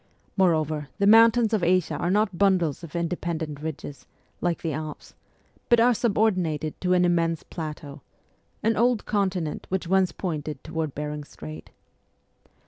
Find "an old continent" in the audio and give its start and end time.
8.63-9.67